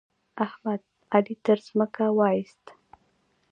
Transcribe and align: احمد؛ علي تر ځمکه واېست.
احمد؛ 0.45 0.81
علي 1.13 1.35
تر 1.45 1.57
ځمکه 1.67 2.05
واېست. 2.17 2.63